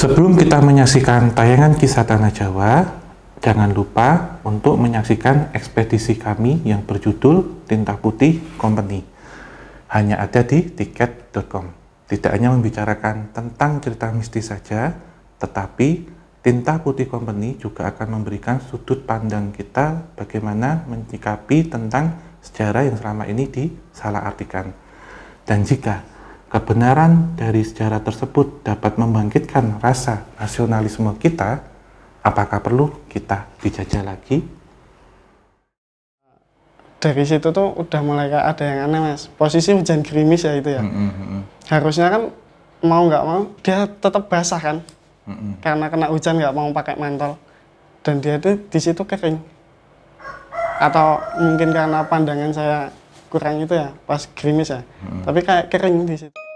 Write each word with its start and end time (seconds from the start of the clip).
Sebelum 0.00 0.32
kita 0.32 0.64
menyaksikan 0.64 1.36
tayangan 1.36 1.76
kisah 1.76 2.08
Tanah 2.08 2.32
Jawa, 2.32 2.88
jangan 3.36 3.68
lupa 3.68 4.40
untuk 4.48 4.80
menyaksikan 4.80 5.52
ekspedisi 5.52 6.16
kami 6.16 6.64
yang 6.64 6.88
berjudul 6.88 7.68
Tinta 7.68 8.00
Putih 8.00 8.40
Company. 8.56 9.04
Hanya 9.92 10.16
ada 10.24 10.40
di 10.40 10.72
tiket.com. 10.72 11.68
Tidak 12.08 12.32
hanya 12.32 12.48
membicarakan 12.48 13.36
tentang 13.36 13.84
cerita 13.84 14.08
mistis 14.08 14.48
saja, 14.48 14.96
tetapi 15.36 16.08
Tinta 16.40 16.80
Putih 16.80 17.04
Company 17.04 17.60
juga 17.60 17.92
akan 17.92 18.24
memberikan 18.24 18.56
sudut 18.56 19.04
pandang 19.04 19.52
kita 19.52 20.16
bagaimana 20.16 20.80
menyikapi 20.88 21.68
tentang 21.68 22.16
sejarah 22.40 22.88
yang 22.88 22.96
selama 22.96 23.28
ini 23.28 23.52
disalah 23.52 24.24
artikan. 24.24 24.72
Dan 25.44 25.60
jika 25.60 26.19
kebenaran 26.50 27.38
dari 27.38 27.62
sejarah 27.62 28.02
tersebut 28.02 28.66
dapat 28.66 28.98
membangkitkan 28.98 29.78
rasa 29.78 30.26
nasionalisme 30.34 31.14
kita, 31.14 31.62
apakah 32.26 32.58
perlu 32.58 33.06
kita 33.06 33.46
dijajah 33.62 34.02
lagi? 34.02 34.42
Dari 37.00 37.24
situ 37.24 37.48
tuh 37.48 37.72
udah 37.80 38.00
mulai 38.04 38.28
kayak 38.28 38.44
ada 38.44 38.64
yang 38.66 38.78
aneh 38.90 39.00
mas. 39.00 39.30
Posisi 39.32 39.72
hujan 39.72 40.04
gerimis 40.04 40.44
ya 40.44 40.52
itu 40.58 40.68
ya. 40.68 40.84
Mm 40.84 40.92
-hmm. 40.92 41.40
Harusnya 41.72 42.12
kan 42.12 42.22
mau 42.84 43.08
nggak 43.08 43.24
mau 43.24 43.40
dia 43.64 43.88
tetap 43.88 44.28
basah 44.28 44.60
kan. 44.60 44.76
Mm 45.24 45.32
-hmm. 45.32 45.52
Karena 45.64 45.86
kena 45.88 46.06
hujan 46.12 46.36
nggak 46.36 46.52
mau 46.52 46.68
pakai 46.76 47.00
mantel. 47.00 47.40
Dan 48.04 48.20
dia 48.20 48.36
tuh 48.36 48.60
di 48.68 48.78
situ 48.82 49.00
kering. 49.00 49.40
Atau 50.76 51.24
mungkin 51.40 51.72
karena 51.72 52.04
pandangan 52.04 52.52
saya 52.52 52.92
kurang 53.30 53.62
itu 53.62 53.72
ya 53.78 53.94
pas 54.04 54.26
gerimis 54.34 54.74
ya. 54.74 54.82
Hmm. 54.82 55.22
Tapi 55.22 55.40
kayak 55.46 55.70
kering 55.70 56.04
di 56.04 56.18
situ. 56.18 56.49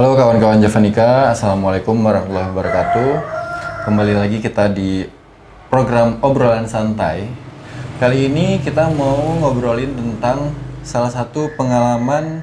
Halo 0.00 0.16
kawan-kawan 0.16 0.64
Javanika, 0.64 1.28
Assalamualaikum 1.28 1.92
warahmatullahi 2.00 2.48
wabarakatuh. 2.56 3.10
Kembali 3.84 4.16
lagi 4.16 4.40
kita 4.40 4.72
di 4.72 5.04
program 5.68 6.16
obrolan 6.24 6.64
santai. 6.64 7.28
Kali 8.00 8.32
ini 8.32 8.64
kita 8.64 8.88
mau 8.96 9.20
ngobrolin 9.44 9.92
tentang 9.92 10.56
salah 10.80 11.12
satu 11.12 11.52
pengalaman 11.52 12.40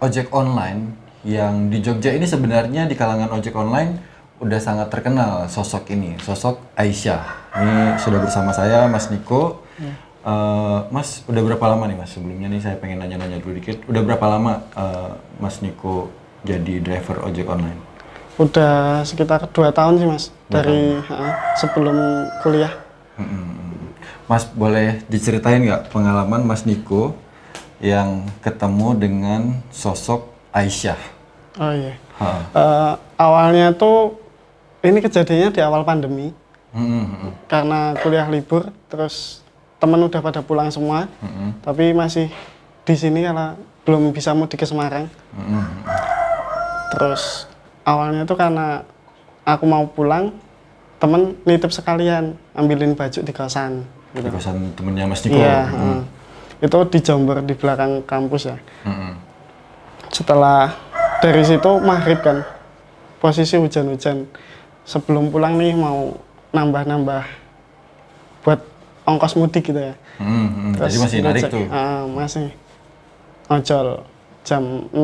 ojek 0.00 0.32
online 0.32 0.96
Yang 1.28 1.54
di 1.68 1.78
Jogja 1.84 2.16
ini 2.16 2.24
sebenarnya 2.24 2.88
di 2.88 2.96
kalangan 2.96 3.36
ojek 3.36 3.52
online 3.52 4.00
udah 4.40 4.56
sangat 4.56 4.88
terkenal 4.88 5.44
sosok 5.44 5.92
ini, 5.92 6.16
sosok 6.24 6.72
Aisyah. 6.72 7.52
Ini 7.52 8.00
sudah 8.00 8.16
bersama 8.24 8.56
saya 8.56 8.88
Mas 8.88 9.12
Niko. 9.12 9.60
Uh, 10.24 10.88
mas, 10.88 11.20
udah 11.28 11.52
berapa 11.52 11.68
lama 11.68 11.84
nih 11.84 12.00
mas? 12.00 12.16
Sebelumnya 12.16 12.48
nih 12.48 12.64
saya 12.64 12.80
pengen 12.80 13.04
nanya-nanya 13.04 13.44
dulu 13.44 13.60
dikit. 13.60 13.84
Udah 13.84 14.00
berapa 14.00 14.24
lama 14.24 14.64
uh, 14.72 15.12
Mas 15.36 15.60
Niko 15.60 16.27
jadi 16.46 16.78
driver 16.82 17.26
ojek 17.26 17.46
online? 17.48 17.80
Udah 18.38 19.02
sekitar 19.02 19.50
dua 19.50 19.74
tahun 19.74 19.98
sih 19.98 20.06
mas, 20.06 20.24
dari 20.46 20.94
uh, 20.94 21.32
sebelum 21.58 21.96
kuliah. 22.46 22.70
Hmm. 23.18 23.90
Mas 24.30 24.46
boleh 24.46 25.02
diceritain 25.10 25.64
nggak 25.64 25.90
pengalaman 25.90 26.44
Mas 26.46 26.62
Niko 26.62 27.16
yang 27.82 28.28
ketemu 28.44 28.88
dengan 28.94 29.40
sosok 29.74 30.30
Aisyah? 30.54 31.00
Oh 31.58 31.72
iya. 31.74 31.98
Uh, 32.54 32.94
awalnya 33.18 33.74
tuh 33.74 34.20
ini 34.86 35.02
kejadiannya 35.02 35.50
di 35.50 35.60
awal 35.64 35.82
pandemi. 35.82 36.30
Hmm. 36.70 37.34
Karena 37.50 37.96
kuliah 37.98 38.28
libur, 38.30 38.70
terus 38.86 39.42
temen 39.82 39.98
udah 39.98 40.20
pada 40.22 40.44
pulang 40.44 40.70
semua, 40.70 41.10
hmm. 41.18 41.64
tapi 41.64 41.90
masih 41.90 42.30
di 42.86 42.94
sini 42.94 43.26
karena 43.26 43.58
belum 43.82 44.14
bisa 44.14 44.30
mudik 44.36 44.62
ke 44.62 44.66
Semarang. 44.68 45.10
Hmm 45.34 46.07
terus 46.92 47.50
awalnya 47.84 48.24
tuh 48.24 48.36
karena 48.36 48.84
aku 49.44 49.64
mau 49.64 49.88
pulang 49.88 50.32
temen 50.98 51.38
nitip 51.46 51.70
sekalian 51.70 52.34
ambilin 52.52 52.92
baju 52.92 53.20
di 53.22 53.32
kosan 53.32 53.86
gitu. 54.12 54.26
di 54.26 54.30
kosan 54.34 54.74
temennya 54.74 55.06
Mas 55.06 55.22
Niko 55.22 55.38
iya 55.38 55.70
hmm. 55.70 56.00
itu 56.64 56.78
di 56.90 56.98
Jember 56.98 57.38
di 57.46 57.54
belakang 57.54 58.02
kampus 58.02 58.50
ya 58.50 58.56
hmm. 58.84 59.12
setelah 60.10 60.74
dari 61.22 61.42
situ 61.46 61.70
maghrib 61.80 62.18
kan 62.20 62.42
posisi 63.22 63.58
hujan-hujan 63.58 64.26
sebelum 64.82 65.30
pulang 65.30 65.58
nih 65.58 65.74
mau 65.74 66.18
nambah-nambah 66.50 67.24
buat 68.42 68.60
ongkos 69.06 69.36
mudik 69.38 69.70
gitu 69.70 69.80
ya 69.80 69.94
hmm, 70.18 70.48
hmm. 70.48 70.72
Terus 70.78 70.88
jadi 70.88 70.98
masih 71.02 71.18
narik 71.22 71.42
tuh 71.50 71.64
uh, 71.68 72.04
masih 72.10 72.48
ojol 73.48 73.86
jam 74.48 74.88
6 74.88 74.96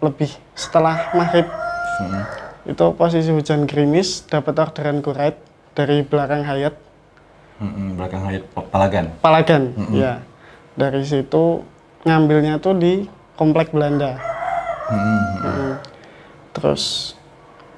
lebih 0.00 0.32
setelah 0.56 1.12
maghrib 1.12 1.44
hmm. 1.44 2.24
itu 2.72 2.86
posisi 2.96 3.28
hujan 3.28 3.68
gerimis 3.68 4.24
dapat 4.24 4.56
orderan 4.56 5.04
kuret 5.04 5.36
dari 5.76 6.00
belakang 6.00 6.40
Hayat 6.48 6.72
hmm, 7.60 8.00
belakang 8.00 8.24
Hayat 8.24 8.42
Palagan 8.72 9.12
Palagan 9.20 9.76
hmm. 9.76 9.92
ya 9.92 10.24
dari 10.80 11.04
situ 11.04 11.60
ngambilnya 12.08 12.56
tuh 12.56 12.72
di 12.80 13.04
komplek 13.36 13.68
Belanda 13.76 14.16
hmm. 14.88 15.20
Hmm. 15.44 15.72
terus 16.56 17.12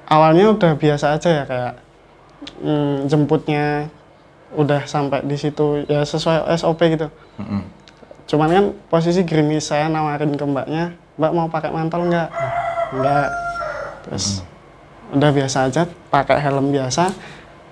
awalnya 0.07 0.55
udah 0.55 0.71
biasa 0.79 1.19
aja 1.19 1.29
ya 1.29 1.43
kayak 1.43 1.73
hmm, 2.63 3.11
jemputnya 3.11 3.91
udah 4.55 4.87
sampai 4.87 5.19
di 5.27 5.35
situ 5.35 5.83
ya 5.91 6.07
sesuai 6.07 6.47
SOP 6.55 6.79
gitu 6.87 7.11
hmm 7.43 7.82
cuman 8.23 8.49
kan 8.49 8.65
posisi 8.87 9.21
gerimis 9.27 9.67
saya 9.67 9.91
nawarin 9.91 10.33
ke 10.33 10.45
mbaknya 10.47 10.95
mbak 11.19 11.31
mau 11.33 11.47
pakai 11.49 11.69
mantel 11.69 12.09
nggak? 12.09 12.29
Nggak. 12.97 13.27
Terus 14.07 14.25
hmm. 14.41 15.15
udah 15.19 15.29
biasa 15.29 15.57
aja 15.69 15.81
pakai 16.09 16.37
helm 16.41 16.73
biasa 16.73 17.13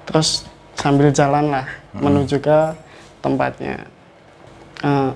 terus 0.05 0.45
sambil 0.77 1.09
jalan 1.09 1.49
lah 1.49 1.65
hmm. 1.93 2.01
menuju 2.01 2.37
ke 2.41 2.59
tempatnya. 3.21 3.85
Uh, 4.81 5.13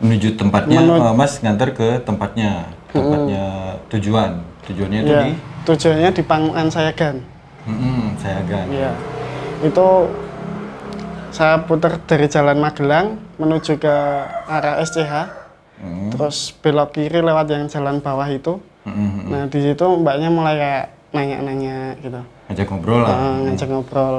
menuju 0.00 0.36
tempatnya 0.36 0.80
menu 0.80 0.96
uh, 0.96 1.12
mas 1.12 1.40
ngantar 1.40 1.72
ke 1.76 2.00
tempatnya. 2.04 2.68
Tempatnya 2.90 3.44
hmm. 3.44 3.88
tujuan. 3.92 4.30
Tujuannya 4.60 4.98
itu 5.02 5.12
ya, 5.12 5.22
di 5.24 5.32
tujuannya 5.66 6.10
di 6.14 6.22
Panguan 6.22 6.68
Sayagan. 6.70 7.16
Hmm, 7.66 8.14
Sayagan. 8.20 8.66
Ya 8.70 8.92
itu 9.60 9.88
saya 11.30 11.62
putar 11.62 11.98
dari 12.04 12.26
Jalan 12.26 12.58
Magelang 12.58 13.18
menuju 13.38 13.78
ke 13.78 13.94
arah 14.46 14.82
SCH, 14.82 15.14
hmm. 15.82 16.10
terus 16.14 16.54
belok 16.58 16.94
kiri 16.98 17.22
lewat 17.22 17.46
yang 17.50 17.66
jalan 17.70 18.02
bawah 18.02 18.26
itu. 18.28 18.58
Hmm. 18.84 19.30
Nah 19.30 19.46
di 19.46 19.60
situ 19.62 19.86
mbaknya 20.00 20.28
mulai 20.28 20.54
kayak 20.58 20.86
nanya-nanya 21.10 21.98
gitu. 22.02 22.20
Ngajak 22.50 22.66
ngobrol 22.70 23.00
lah. 23.02 23.10
Uh, 23.14 23.36
ngajak 23.46 23.68
ngobrol. 23.70 24.16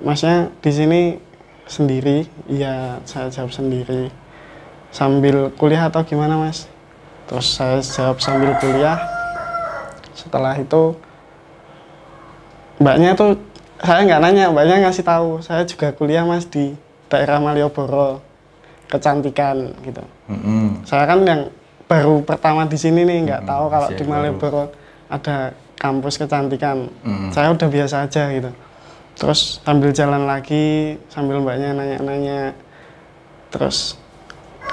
Masnya 0.00 0.48
di 0.64 0.70
sini 0.72 1.00
sendiri? 1.68 2.24
Iya, 2.48 3.04
saya 3.04 3.28
jawab 3.28 3.52
sendiri. 3.52 4.08
Sambil 4.90 5.52
kuliah 5.54 5.86
atau 5.86 6.02
gimana 6.02 6.40
mas? 6.40 6.66
Terus 7.28 7.46
saya 7.46 7.78
jawab 7.84 8.18
sambil 8.18 8.56
kuliah. 8.58 8.98
Setelah 10.16 10.56
itu 10.58 10.96
mbaknya 12.80 13.12
tuh 13.12 13.36
saya 13.80 14.00
nggak 14.04 14.20
nanya 14.20 14.44
mbaknya 14.52 14.76
ngasih 14.88 15.04
tahu 15.04 15.40
saya 15.40 15.64
juga 15.64 15.92
kuliah 15.96 16.24
mas 16.24 16.44
di 16.46 16.76
daerah 17.08 17.40
Malioboro 17.40 18.20
kecantikan 18.86 19.72
gitu 19.82 20.04
mm-hmm. 20.30 20.84
saya 20.84 21.04
kan 21.08 21.24
yang 21.24 21.42
baru 21.90 22.22
pertama 22.22 22.68
di 22.68 22.78
sini 22.78 23.02
nih 23.02 23.18
nggak 23.26 23.42
mm-hmm. 23.44 23.52
tahu 23.56 23.64
kalau 23.72 23.88
Siap 23.88 23.98
di 23.98 24.04
Malioboro 24.04 24.64
ada 25.08 25.56
kampus 25.80 26.20
kecantikan 26.20 26.86
mm-hmm. 26.86 27.30
saya 27.32 27.48
udah 27.50 27.68
biasa 27.68 27.96
aja 28.04 28.28
gitu 28.30 28.50
terus 29.16 29.60
sambil 29.64 29.90
jalan 29.92 30.28
lagi 30.28 30.96
sambil 31.08 31.40
mbaknya 31.40 31.76
nanya-nanya 31.76 32.52
terus 33.48 33.96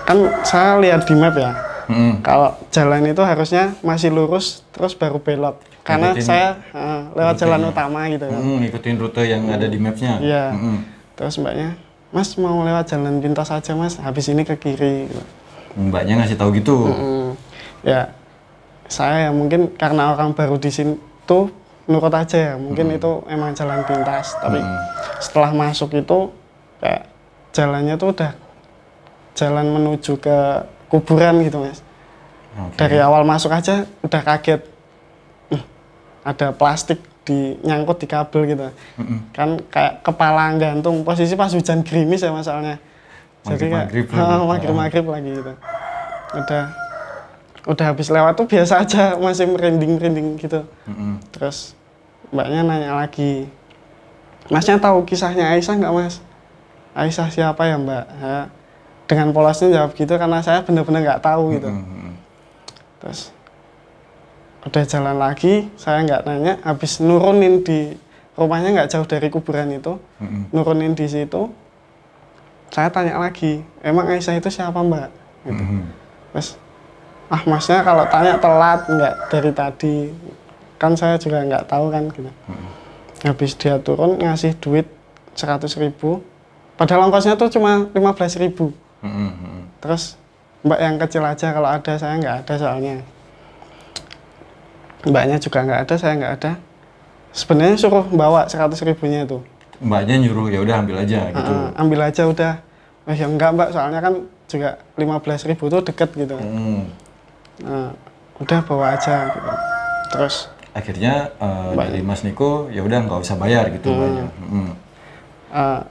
kan 0.07 0.19
saya 0.43 0.79
lihat 0.83 1.03
di 1.07 1.15
map 1.15 1.35
ya 1.35 1.67
Hmm. 1.87 2.19
Kalau 2.19 2.51
jalan 2.67 3.07
itu 3.07 3.23
harusnya 3.23 3.71
masih 3.79 4.11
lurus 4.11 4.61
terus 4.75 4.93
baru 4.93 5.23
belok. 5.23 5.55
Karena 5.87 6.11
ngikutin 6.11 6.27
saya 6.27 6.59
uh, 6.75 7.01
lewat 7.15 7.35
jalan 7.39 7.61
utama 7.71 7.99
gitu 8.11 8.25
kan. 8.27 8.39
Hmm, 8.43 8.57
ngikutin 8.59 8.95
rute 8.99 9.23
yang 9.23 9.43
hmm. 9.47 9.55
ada 9.55 9.65
di 9.71 9.77
mapsnya. 9.79 10.13
Iya. 10.19 10.45
Hmm. 10.51 10.79
Terus 11.15 11.39
mbaknya, 11.39 11.79
Mas 12.11 12.35
mau 12.35 12.59
lewat 12.67 12.91
jalan 12.91 13.23
pintas 13.23 13.47
aja 13.47 13.71
Mas, 13.71 13.95
habis 13.95 14.27
ini 14.27 14.43
ke 14.43 14.59
kiri. 14.59 15.07
Gitu. 15.07 15.23
Mbaknya 15.79 16.19
ngasih 16.19 16.35
tahu 16.35 16.51
gitu. 16.59 16.91
Hmm. 16.91 17.31
ya 17.85 18.09
saya 18.89 19.29
ya 19.29 19.31
mungkin 19.31 19.75
karena 19.75 20.15
orang 20.15 20.31
baru 20.31 20.55
di 20.57 20.71
sini 20.71 20.95
tuh 21.27 21.51
nurut 21.87 22.11
aja 22.11 22.51
ya 22.51 22.53
mungkin 22.59 22.91
itu 22.95 23.23
emang 23.31 23.55
jalan 23.55 23.83
pintas 23.87 24.35
tapi 24.39 24.59
setelah 25.23 25.51
masuk 25.55 25.95
itu 25.95 26.31
kayak 26.83 27.07
jalannya 27.55 27.95
tuh 27.95 28.11
udah 28.11 28.31
jalan 29.35 29.67
menuju 29.71 30.19
ke 30.19 30.37
kuburan 30.91 31.43
gitu 31.47 31.63
mas 31.63 31.79
Oke. 32.59 32.75
dari 32.75 32.97
awal 32.99 33.23
masuk 33.23 33.51
aja 33.55 33.87
udah 34.03 34.21
kaget 34.23 34.59
"Ih, 34.63 34.76
ada 36.27 36.51
plastik 36.51 36.99
di 37.23 37.55
nyangkut 37.63 38.03
di 38.03 38.07
kabel 38.11 38.41
gitu. 38.51 38.67
Kan 39.31 39.63
kayak 39.71 40.03
kepala 40.03 40.51
gantung 40.59 41.07
posisi 41.07 41.39
pas 41.39 41.51
hujan 41.51 41.87
gerimis 41.87 42.19
ya 42.19 42.35
masalahnya. 42.35 42.75
Jadi 43.47 43.71
kayak 43.71 43.87
Maghrib-maghrib 43.95 44.05
lagi. 44.11 44.43
maghrib 44.43 44.75
maghrib 44.75 45.05
lagi 45.07 45.29
gitu. 45.39 45.53
Udah 46.35 46.63
udah 47.67 47.85
habis 47.91 48.07
lewat 48.07 48.39
tuh 48.39 48.47
biasa 48.47 48.79
aja 48.83 49.19
masih 49.19 49.47
merinding 49.51 49.99
merinding 49.99 50.27
gitu. 50.39 50.63
Mm-mm. 50.87 51.19
terus 51.35 51.75
mbaknya 52.31 52.63
nanya 52.63 52.95
lagi 52.95 53.51
masnya 54.47 54.79
tahu 54.79 55.03
kisahnya 55.03 55.51
Aisyah 55.51 55.75
nggak 55.75 55.91
mas? 55.91 56.23
Aisyah 56.95 57.27
siapa 57.27 57.67
ya 57.67 57.75
mbak? 57.75 58.07
Ya, 58.23 58.47
dengan 59.03 59.35
polosnya 59.35 59.67
jawab 59.67 59.91
gitu 59.99 60.15
karena 60.15 60.39
saya 60.39 60.63
bener-bener 60.63 61.03
nggak 61.03 61.19
tahu 61.19 61.59
gitu. 61.59 61.67
Mm-mm. 61.67 62.15
terus 63.03 63.35
udah 64.67 64.83
jalan 64.83 65.15
lagi 65.15 65.71
saya 65.79 66.03
nggak 66.03 66.21
nanya 66.27 66.53
habis 66.61 66.99
nurunin 66.99 67.63
di 67.63 67.95
rumahnya 68.35 68.75
nggak 68.75 68.89
jauh 68.91 69.07
dari 69.07 69.31
kuburan 69.31 69.71
itu 69.71 69.95
Mm-mm. 70.19 70.51
nurunin 70.51 70.91
di 70.91 71.07
situ 71.07 71.47
saya 72.69 72.91
tanya 72.91 73.15
lagi 73.17 73.63
emang 73.79 74.11
Aisyah 74.11 74.37
itu 74.37 74.51
siapa 74.51 74.83
mbak 74.83 75.07
gitu. 75.47 75.55
Mm-mm. 75.63 75.83
terus 76.35 76.59
ah 77.31 77.41
masnya 77.47 77.79
kalau 77.81 78.03
tanya 78.11 78.35
telat 78.37 78.81
nggak 78.87 79.13
dari 79.31 79.51
tadi 79.55 79.95
kan 80.77 80.93
saya 80.93 81.15
juga 81.17 81.41
nggak 81.47 81.65
tahu 81.65 81.89
kan 81.89 82.03
gitu 82.11 82.31
habis 83.25 83.51
dia 83.57 83.79
turun 83.81 84.19
ngasih 84.19 84.53
duit 84.61 84.85
100 85.33 85.63
ribu 85.81 86.21
padahal 86.77 87.09
ongkosnya 87.09 87.33
tuh 87.33 87.49
cuma 87.49 87.89
15 87.95 88.43
ribu. 88.43 88.69
Mm-mm. 89.01 89.71
terus 89.79 90.19
mbak 90.61 90.79
yang 90.83 90.95
kecil 90.99 91.23
aja 91.23 91.55
kalau 91.55 91.69
ada 91.71 91.93
saya 91.95 92.19
nggak 92.19 92.35
ada 92.45 92.53
soalnya 92.59 92.97
mbaknya 95.05 95.37
juga 95.37 95.61
nggak 95.61 95.79
ada 95.85 95.95
saya 95.99 96.13
nggak 96.17 96.33
ada 96.41 96.51
sebenarnya 97.35 97.77
suruh 97.77 98.05
bawa 98.09 98.49
100 98.49 98.73
ribunya 98.81 99.27
itu 99.27 99.37
Mbaknya 99.77 100.17
nyuruh 100.25 100.49
ya 100.49 100.57
udah 100.65 100.81
ambil 100.81 100.97
aja 101.05 101.29
gitu. 101.29 101.53
Heeh, 101.53 101.69
ambil 101.77 101.99
aja 102.01 102.25
udah 102.25 102.53
oh 103.05 103.13
ya 103.13 103.25
enggak 103.29 103.53
mbak 103.53 103.69
soalnya 103.69 104.01
kan 104.01 104.13
juga 104.49 104.81
15 104.97 105.49
ribu 105.53 105.69
tuh 105.69 105.81
deket 105.85 106.09
gitu 106.17 106.33
Mm. 106.33 106.81
Nah, 107.57 107.89
udah 108.41 108.59
bawa 108.65 108.97
aja 108.97 109.29
gitu 109.33 109.49
terus 110.13 110.49
Akhirnya 110.73 111.29
eh, 111.37 111.69
dari 111.73 112.01
Mas 112.05 112.21
Niko 112.25 112.69
ya 112.69 112.85
udah 112.85 113.01
nggak 113.05 113.21
usah 113.21 113.37
bayar 113.37 113.69
gitu 113.69 113.93
mbaknya. 113.93 114.25
Mm. 114.49 114.71
eh, 115.53 115.81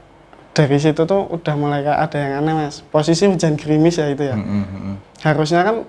dari 0.56 0.78
situ 0.80 1.02
tuh 1.04 1.22
udah 1.30 1.54
mulai 1.54 1.84
ada 1.84 2.16
yang 2.16 2.40
aneh 2.42 2.54
mas 2.56 2.80
posisi 2.90 3.28
hujan 3.28 3.60
gerimis 3.60 4.00
ya 4.00 4.08
itu 4.08 4.24
ya 4.24 4.34
Mm-mm. 4.34 4.64
Mm-mm. 4.64 4.94
harusnya 5.20 5.60
kan 5.62 5.84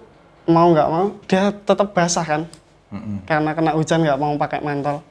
mau 0.51 0.67
nggak 0.75 0.89
mau 0.91 1.05
dia 1.23 1.55
tetap 1.55 1.95
basah 1.95 2.25
kan 2.27 2.41
Mm-mm. 2.87 3.27
karena 3.27 3.51
kena 3.51 3.71
hujan 3.75 3.99
nggak 3.99 4.19
mau 4.19 4.33
pakai 4.39 4.63
mantel 4.63 5.03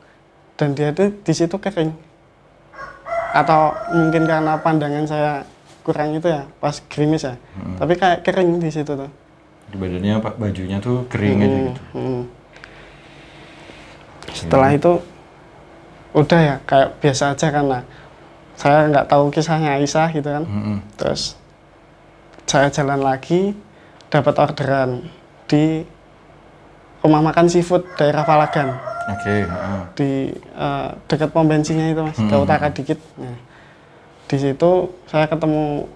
dan 0.56 0.72
dia 0.72 0.88
tuh 0.90 1.12
di 1.12 1.32
situ 1.36 1.56
kering 1.60 1.92
atau 3.36 3.76
mungkin 3.92 4.24
karena 4.24 4.56
pandangan 4.56 5.04
saya 5.04 5.32
kurang 5.84 6.16
itu 6.16 6.26
ya 6.26 6.48
pas 6.56 6.80
gerimis 6.88 7.28
ya 7.28 7.36
tapi 7.76 7.94
kayak 7.94 8.24
kering 8.24 8.56
di 8.58 8.72
situ 8.72 8.96
tuh 8.96 9.10
Di 9.66 9.76
badannya 9.76 10.22
pak 10.22 10.34
bajunya 10.38 10.78
tuh 10.80 11.04
kering 11.10 11.42
aja 11.42 11.58
gitu. 11.68 11.82
Hmm. 11.92 12.22
setelah 14.32 14.70
itu 14.72 14.92
udah 16.16 16.40
ya 16.40 16.56
kayak 16.64 16.96
biasa 16.98 17.36
aja 17.36 17.46
karena 17.52 17.78
saya 18.56 18.88
nggak 18.88 19.06
tahu 19.06 19.28
kisahnya 19.28 19.76
Aisyah 19.76 20.08
gitu 20.16 20.28
kan 20.32 20.44
Mm-mm. 20.48 20.78
terus 20.96 21.36
saya 22.48 22.72
jalan 22.72 23.04
lagi 23.04 23.52
dapat 24.08 24.34
orderan 24.40 25.12
di 25.44 25.84
rumah 27.06 27.22
makan 27.22 27.46
seafood 27.46 27.86
daerah 27.94 28.26
Palagan. 28.26 28.74
Oke. 29.06 29.46
heeh. 29.46 29.80
di 29.94 30.10
eh, 30.34 30.88
dekat 31.06 31.30
pom 31.30 31.46
bensinnya 31.46 31.94
itu 31.94 32.02
mas. 32.02 32.18
Ke 32.18 32.34
utara 32.34 32.74
dikit. 32.74 32.98
Nah, 33.14 33.38
di 34.26 34.36
situ 34.42 34.90
saya 35.06 35.30
ketemu 35.30 35.86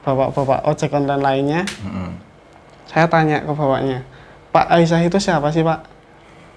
bapak-bapak 0.00 0.64
ojek 0.64 0.96
online 0.96 1.20
lainnya. 1.20 1.62
Mm-mm. 1.84 2.16
saya 2.88 3.06
tanya 3.06 3.38
ke 3.46 3.52
bapaknya 3.54 4.02
Pak 4.50 4.66
Aisyah 4.66 5.06
itu 5.06 5.20
siapa 5.20 5.52
sih 5.54 5.62
Pak? 5.62 5.86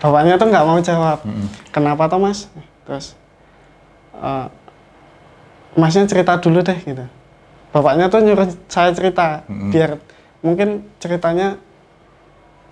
Bapaknya 0.02 0.40
tuh 0.40 0.48
nggak 0.48 0.66
mau 0.66 0.80
jawab. 0.80 1.20
Mm-mm. 1.28 1.52
kenapa 1.76 2.08
toh 2.08 2.24
mas? 2.24 2.48
Terus 2.88 3.20
eh, 4.16 4.48
masnya 5.76 6.08
cerita 6.08 6.40
dulu 6.40 6.64
deh 6.64 6.80
gitu. 6.80 7.04
Bapaknya 7.76 8.08
tuh 8.08 8.24
nyuruh 8.24 8.48
saya 8.72 8.96
cerita 8.96 9.44
biar 9.48 10.00
mungkin 10.40 10.88
ceritanya 11.04 11.60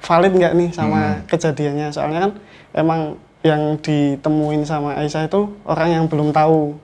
valid 0.02 0.34
nggak 0.34 0.54
nih 0.58 0.70
sama 0.74 1.22
kejadiannya? 1.30 1.88
Soalnya 1.94 2.20
kan 2.28 2.32
emang 2.74 3.16
yang 3.42 3.78
ditemuin 3.82 4.62
sama 4.66 4.98
Aisyah 4.98 5.30
itu 5.30 5.50
orang 5.66 5.90
yang 5.90 6.06
belum 6.06 6.34
tahu. 6.34 6.78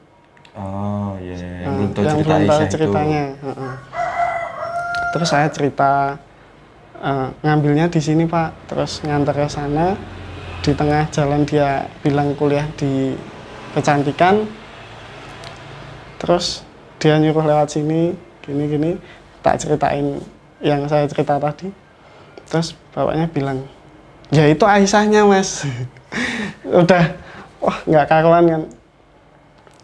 Oh 0.57 1.13
iya, 1.21 1.37
iya. 1.37 1.69
yang 1.69 1.73
Nah, 1.73 1.77
belum 1.77 1.91
tahu 1.93 2.03
yang 2.05 2.17
cerita 2.17 2.25
belum 2.25 2.41
tahu 2.49 2.57
Aisyah 2.57 2.71
ceritanya 2.73 3.23
heeh. 3.45 3.73
terus 5.13 5.29
saya 5.29 5.47
cerita 5.49 5.91
eh, 7.01 7.27
ngambilnya 7.41 7.85
di 7.89 8.01
sini 8.01 8.25
pak. 8.25 8.69
Terus 8.69 9.01
nganter 9.05 9.33
ke 9.33 9.49
sana. 9.49 9.97
Di 10.61 10.75
tengah 10.75 11.07
jalan 11.13 11.45
dia 11.47 11.85
bilang 12.01 12.33
kuliah 12.37 12.65
di 12.77 13.13
kecantikan. 13.73 14.45
Terus 16.17 16.65
dia 16.97 17.21
nyuruh 17.21 17.45
lewat 17.45 17.77
sini 17.77 18.13
gini 18.41 18.63
gini. 18.65 18.91
Tak 19.45 19.61
ceritain 19.61 20.17
yang 20.57 20.89
saya 20.89 21.05
cerita 21.05 21.37
tadi 21.37 21.86
terus 22.47 22.73
bapaknya 22.91 23.27
bilang 23.27 23.59
ya 24.29 24.43
itu 24.43 24.63
Aisyahnya 24.63 25.23
mas. 25.23 25.63
Udah 26.83 27.15
wah 27.59 27.77
nggak 27.83 28.05
karuan 28.05 28.45
kan. 28.45 28.61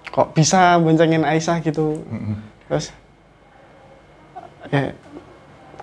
Kok 0.10 0.32
bisa 0.32 0.78
boncengin 0.78 1.24
Aisyah 1.24 1.60
gitu? 1.60 2.04
Terus 2.68 2.92
ya 4.70 4.92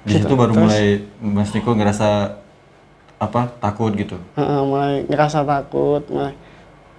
Di 0.00 0.16
Gitu. 0.16 0.24
situ 0.24 0.32
baru 0.32 0.56
Terus- 0.56 0.64
mulai 0.64 0.84
Mas 1.20 1.52
Niko 1.52 1.70
ngerasa 1.72 2.40
apa 3.16 3.52
takut 3.60 3.92
gitu. 3.92 4.16
Heeh, 4.32 4.60
mulai 4.64 5.04
ngerasa 5.04 5.44
takut 5.44 6.00
mulai. 6.08 6.32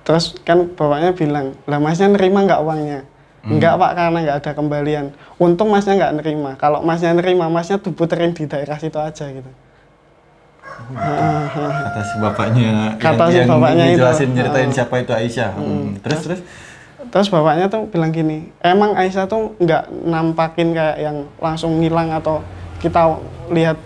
Terus 0.01 0.38
kan 0.39 0.69
bapaknya 0.69 1.09
bilang 1.11 1.57
lah 1.65 1.77
masnya 1.77 2.09
nerima 2.09 2.45
nggak 2.45 2.61
uangnya? 2.61 3.01
Enggak 3.41 3.73
pak 3.75 3.91
karena 3.97 4.17
nggak 4.21 4.38
ada 4.38 4.51
kembalian. 4.53 5.05
Untung 5.38 5.73
masnya 5.73 5.97
nggak 5.97 6.13
nerima. 6.15 6.51
Kalau 6.55 6.85
masnya 6.85 7.09
nerima 7.11 7.50
masnya 7.50 7.81
tuh 7.81 7.89
puterin 7.89 8.31
di 8.31 8.45
daerah 8.45 8.77
situ 8.77 8.97
aja 8.97 9.25
gitu 9.27 9.50
Kata 11.86 12.01
si 12.03 12.15
bapaknya 12.20 12.96
Kata 13.00 13.25
yang, 13.32 13.48
si 13.48 13.51
bapaknya 13.51 13.84
yang 13.88 13.96
itu. 13.96 14.01
jelasin 14.03 14.30
ceritain 14.36 14.72
siapa 14.72 14.96
itu 15.01 15.12
Aisyah. 15.12 15.50
Hmm. 15.56 15.96
Terus 16.03 16.20
terus? 16.25 16.41
terus? 17.12 17.27
Bapaknya 17.27 17.68
tuh 17.68 17.88
bilang 17.91 18.12
gini 18.13 18.51
emang 18.63 18.96
Aisyah 18.96 19.25
tuh 19.27 19.56
nggak 19.60 19.91
nampakin 20.08 20.72
kayak 20.72 20.98
yang 21.01 21.18
langsung 21.39 21.80
ngilang 21.82 22.12
atau 22.13 22.39
kita 22.80 23.20
lihat 23.51 23.77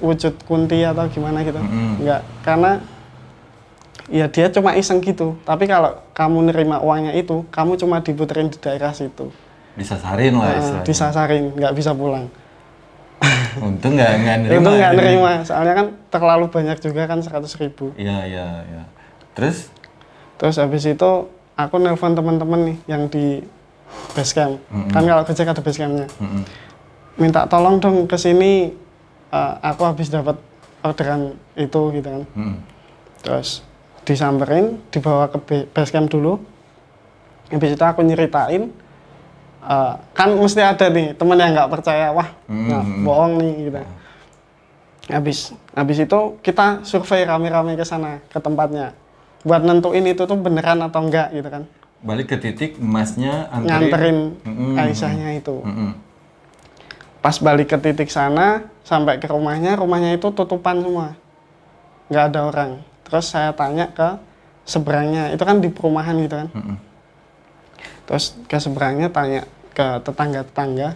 wujud 0.00 0.32
kunti 0.48 0.80
atau 0.80 1.04
gimana 1.12 1.44
gitu? 1.44 1.60
Mm-mm. 1.60 2.00
nggak 2.00 2.20
karena 2.40 2.80
ya 4.08 4.26
dia 4.32 4.48
cuma 4.48 4.74
iseng 4.74 4.98
gitu. 5.04 5.36
Tapi 5.44 5.68
kalau 5.68 6.00
kamu 6.16 6.50
nerima 6.50 6.80
uangnya 6.80 7.12
itu 7.14 7.44
kamu 7.52 7.76
cuma 7.76 8.00
diputerin 8.00 8.48
di 8.48 8.58
daerah 8.58 8.96
situ. 8.96 9.28
Disasarin 9.76 10.34
lah 10.34 10.56
Nah, 10.58 10.82
disasarin 10.82 11.54
nggak 11.54 11.72
bisa 11.76 11.94
pulang 11.94 12.26
Untung 13.60 13.92
nggak 13.92 14.12
nggak 14.16 14.36
nerima. 14.42 14.56
itu 14.56 14.70
nggak 14.72 14.92
nerima 14.94 15.32
soalnya 15.42 15.74
kan 15.74 15.86
terlalu 16.08 16.46
banyak 16.48 16.78
juga 16.78 17.04
kan 17.04 17.20
100 17.20 17.44
ribu 17.58 17.92
Iya 17.94 18.24
iya 18.24 18.46
iya. 18.66 18.82
Terus 19.32 19.68
terus 20.34 20.56
habis 20.56 20.82
itu 20.82 21.10
aku 21.54 21.76
nelpon 21.76 22.12
teman-teman 22.12 22.60
nih 22.64 22.76
yang 22.86 23.02
di 23.06 23.44
base 24.10 24.32
camp 24.32 24.56
kan 24.88 25.02
kalau 25.02 25.22
gojek 25.22 25.44
ada 25.44 25.60
base 25.60 25.76
campnya 25.76 26.08
mm-mm. 26.16 26.42
minta 27.16 27.44
tolong 27.44 27.76
dong 27.76 28.06
ke 28.06 28.16
sini 28.16 28.72
eh, 29.28 29.54
aku 29.60 29.82
habis 29.84 30.08
dapat 30.08 30.40
orderan 30.80 31.36
itu 31.54 31.80
gitu 31.92 32.08
kan 32.08 32.22
Mm-mm. 32.32 32.56
terus 33.20 33.60
disamperin 34.00 34.80
dibawa 34.88 35.28
ke 35.28 35.38
be- 35.38 35.68
base 35.68 35.92
camp 35.92 36.08
dulu 36.08 36.40
habis 37.48 37.76
itu 37.76 37.84
aku 37.84 38.00
nyeritain 38.00 38.72
eh, 39.64 39.94
kan 40.16 40.28
mesti 40.32 40.60
ada 40.64 40.86
nih 40.88 41.12
teman 41.16 41.36
yang 41.36 41.52
nggak 41.52 41.70
percaya 41.70 42.12
wah 42.14 42.28
nah, 42.48 42.84
bohong 43.04 43.40
nih 43.40 43.52
gitu. 43.68 43.80
Habis 45.10 45.38
habis 45.74 45.98
itu 45.98 46.20
kita 46.38 46.86
survei 46.86 47.26
rame-rame 47.26 47.74
ke 47.74 47.82
sana 47.82 48.22
ke 48.30 48.38
tempatnya. 48.38 48.94
Buat 49.42 49.64
nentuin 49.64 50.04
itu 50.06 50.22
tuh 50.22 50.38
beneran 50.38 50.78
atau 50.84 51.02
enggak 51.02 51.34
gitu 51.34 51.48
kan. 51.50 51.64
Balik 52.00 52.32
ke 52.32 52.36
titik 52.40 52.80
emasnya 52.80 53.50
anterin. 53.50 53.68
nganterin 53.68 54.18
Mm-mm. 54.46 54.72
Aisyahnya 54.78 55.28
itu. 55.36 55.56
Mm-mm. 55.60 55.92
pas 57.20 57.36
balik 57.36 57.68
ke 57.68 57.76
titik 57.76 58.08
sana 58.08 58.64
sampai 58.80 59.20
ke 59.20 59.28
rumahnya 59.28 59.76
rumahnya 59.76 60.16
itu 60.16 60.32
tutupan 60.32 60.80
semua. 60.80 61.12
Nggak 62.08 62.24
ada 62.32 62.40
orang. 62.48 62.70
Terus 63.04 63.28
saya 63.28 63.52
tanya 63.52 63.92
ke 63.92 64.16
seberangnya. 64.64 65.28
Itu 65.34 65.44
kan 65.44 65.60
di 65.60 65.68
perumahan 65.68 66.16
gitu 66.22 66.36
kan. 66.40 66.48
Mm-mm. 66.54 66.76
Terus 68.10 68.24
ke 68.44 68.58
seberangnya 68.58 69.06
tanya 69.08 69.46
ke 69.70 70.02
tetangga 70.02 70.42
tetangga 70.42 70.88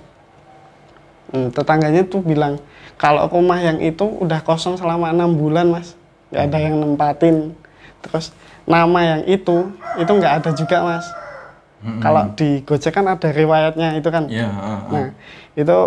hmm, 1.30 1.54
tetangganya 1.54 2.02
tuh 2.04 2.21
bilang 2.21 2.59
kalau 2.94 3.26
rumah 3.26 3.59
yang 3.59 3.78
itu 3.78 4.02
udah 4.02 4.42
kosong 4.42 4.75
selama 4.75 5.11
enam 5.11 5.30
bulan 5.30 5.71
mas 5.71 5.94
nggak 6.28 6.42
ada 6.44 6.59
yang 6.59 6.75
nempatin 6.76 7.54
terus 8.02 8.35
nama 8.64 8.99
yang 9.00 9.23
itu 9.25 9.71
itu 9.94 10.11
nggak 10.11 10.35
ada 10.42 10.50
juga 10.50 10.76
mas 10.83 11.06
kalau 12.00 12.33
di 12.33 12.64
Gojek 12.64 12.90
kan 12.90 13.04
ada 13.04 13.28
riwayatnya 13.28 13.94
itu 13.94 14.09
kan 14.09 14.25
Iya, 14.25 14.49
ah, 14.49 14.66
ah. 14.66 14.78
nah 14.88 15.06
itu 15.52 15.78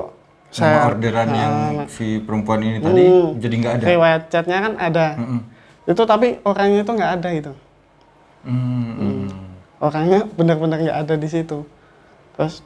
saya 0.48 0.77
Nama 0.77 0.88
orderan 0.88 1.29
yang 1.34 1.53
Ah, 1.53 1.86
si 1.89 2.22
perempuan 2.22 2.62
ini 2.62 2.77
tadi 2.79 3.03
Hmm. 3.03 3.36
jadi 3.36 3.55
nggak 3.57 3.74
ada. 3.75 3.86
riwayat 3.86 4.22
chatnya 4.29 4.57
kan 4.62 4.74
ada 4.79 5.07
Mm-mm. 5.17 5.41
itu 5.84 6.01
tapi 6.05 6.39
orangnya 6.46 6.86
itu 6.86 6.91
nggak 6.93 7.13
ada 7.19 7.29
itu 7.34 7.51
Hmm, 8.46 8.88
hmm. 8.96 9.16
Orangnya 9.77 10.25
benar-benar 10.34 10.81
nggak 10.81 11.00
ada 11.05 11.15
di 11.15 11.27
situ 11.29 11.62
terus 12.34 12.65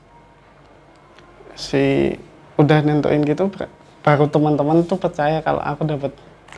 si 1.55 2.15
udah 2.55 2.79
nentuin 2.81 3.21
gitu 3.23 3.51
baru 4.01 4.25
teman-teman 4.27 4.83
tuh 4.83 4.97
percaya 4.97 5.43
kalau 5.43 5.61
aku 5.61 5.85
dapat 5.85 6.11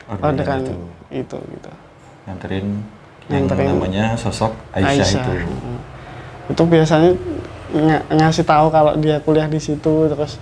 Orderan 0.04 0.26
orderan 0.36 0.60
itu. 0.62 0.74
itu 1.12 1.36
gitu 1.38 1.70
Nganterin 2.24 2.66
yang 3.28 3.44
Nganterin 3.48 3.68
namanya 3.72 4.04
sosok 4.16 4.52
Aisyah, 4.72 5.08
itu. 5.08 5.30
Mm. 5.32 5.78
itu 6.52 6.62
biasanya 6.64 7.10
nga- 7.72 8.04
ngasih 8.12 8.44
tahu 8.44 8.66
kalau 8.68 8.92
dia 8.96 9.16
kuliah 9.20 9.48
di 9.48 9.60
situ 9.60 10.08
terus 10.08 10.36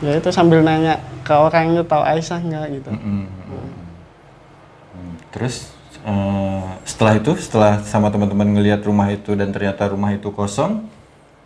ya 0.00 0.14
itu 0.14 0.28
sambil 0.30 0.62
nanya 0.62 0.98
ke 1.22 1.34
orangnya 1.34 1.84
tahu 1.84 2.02
Aisyah 2.02 2.40
nggak 2.40 2.64
gitu 2.80 2.90
Mm-mm. 2.92 3.24
Hmm. 3.48 5.14
Terus 5.30 5.68
eh, 6.06 6.64
setelah 6.84 7.14
itu, 7.18 7.32
setelah 7.38 7.82
sama 7.84 8.08
teman-teman 8.12 8.48
ngelihat 8.54 8.80
rumah 8.84 9.08
itu 9.10 9.34
dan 9.38 9.50
ternyata 9.54 9.88
rumah 9.90 10.10
itu 10.14 10.28
kosong, 10.30 10.86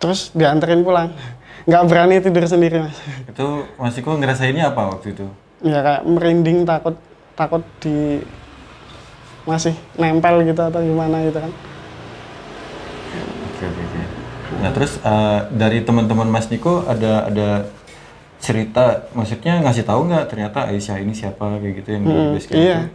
terus 0.01 0.35
dianterin 0.35 0.83
pulang 0.83 1.11
nggak 1.63 1.83
berani 1.87 2.19
tidur 2.19 2.43
sendiri 2.43 2.83
mas 2.83 2.97
itu 3.23 3.47
Mas 3.79 3.95
Iko 3.95 4.19
ngerasainnya 4.19 4.75
apa 4.75 4.83
waktu 4.91 5.15
itu? 5.15 5.27
ya 5.63 5.79
kayak 5.79 6.03
merinding 6.05 6.67
takut 6.67 6.99
takut 7.39 7.63
di 7.79 8.19
masih 9.43 9.75
nempel 9.99 10.43
gitu 10.47 10.63
atau 10.63 10.81
gimana 10.83 11.23
gitu 11.27 11.39
kan 11.39 11.53
Oke 13.47 13.65
oke 13.69 13.83
oke. 13.87 14.03
Nah 14.63 14.71
terus 14.75 14.93
eh, 15.03 15.41
dari 15.53 15.79
teman-teman 15.85 16.29
Mas 16.29 16.49
Niko 16.51 16.85
ada 16.87 17.29
ada 17.29 17.49
cerita, 18.43 19.07
maksudnya 19.15 19.63
ngasih 19.63 19.87
tahu 19.87 20.11
nggak 20.11 20.25
ternyata 20.31 20.67
Aisyah 20.71 20.99
ini 20.99 21.15
siapa 21.15 21.63
kayak 21.63 21.75
gitu 21.83 21.89
yang 21.95 22.05
di 22.11 22.19
Mm, 22.19 22.27
base 22.27 22.49
camp 22.51 22.59
iya 22.59 22.75
itu? 22.75 22.91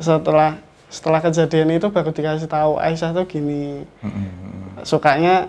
setelah 0.00 0.60
setelah 0.90 1.22
kejadian 1.22 1.70
itu 1.78 1.86
baru 1.88 2.10
dikasih 2.10 2.50
tahu 2.50 2.82
Aisyah 2.82 3.14
tuh 3.14 3.24
gini 3.30 3.86
mm-mm. 4.02 4.82
sukanya 4.82 5.46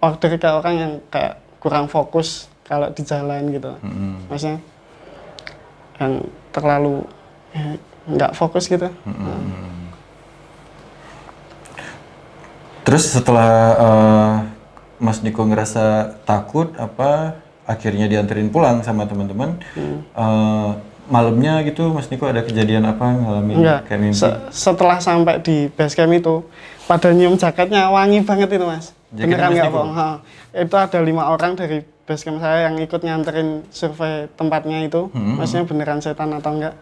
order 0.00 0.40
ke 0.40 0.48
orang 0.48 0.74
yang 0.74 0.92
kayak 1.12 1.44
kurang 1.60 1.92
fokus 1.92 2.48
kalau 2.64 2.88
di 2.88 3.04
jalan 3.04 3.52
gitu 3.52 3.76
Mm-mm. 3.84 4.32
maksudnya 4.32 4.64
yang 6.00 6.24
terlalu 6.50 7.04
eh, 7.52 7.76
nggak 8.08 8.32
fokus 8.32 8.64
gitu 8.66 8.88
Mm-mm. 9.04 9.68
Terus 12.88 13.04
setelah 13.12 13.52
eh, 13.76 14.34
Mas 14.96 15.20
Niko 15.20 15.44
ngerasa 15.44 16.16
takut 16.24 16.72
apa 16.80 17.36
akhirnya 17.68 18.08
dianterin 18.08 18.48
pulang 18.48 18.80
sama 18.80 19.04
teman-teman 19.04 19.60
eh, 20.16 20.70
malamnya 21.08 21.64
gitu 21.64 21.90
Mas 21.90 22.06
Niko 22.08 22.28
ada 22.28 22.44
kejadian 22.44 22.84
apa 22.84 23.04
ngalamin 23.04 23.56
enggak. 23.58 23.80
kayak 23.88 24.00
mimpi? 24.00 24.20
Se- 24.20 24.40
setelah 24.52 25.00
sampai 25.00 25.40
di 25.40 25.72
base 25.72 25.96
camp 25.96 26.12
itu 26.12 26.44
pada 26.84 27.10
nyium 27.10 27.34
jaketnya 27.34 27.88
wangi 27.88 28.20
banget 28.20 28.48
itu 28.52 28.64
mas. 28.64 28.92
Jaketnya 29.10 29.48
beneran 29.48 29.50
nggak 29.56 29.72
bohong. 29.72 29.92
Ha. 29.92 30.08
itu 30.48 30.74
ada 30.74 30.98
lima 31.00 31.28
orang 31.28 31.52
dari 31.52 31.80
base 32.04 32.22
camp 32.22 32.38
saya 32.38 32.68
yang 32.68 32.76
ikut 32.76 33.00
nganterin 33.00 33.64
survei 33.68 34.28
tempatnya 34.36 34.84
itu. 34.84 35.08
Hmm. 35.10 35.40
maksudnya 35.40 35.64
beneran 35.64 35.98
setan 35.98 36.28
atau 36.30 36.52
enggak. 36.52 36.76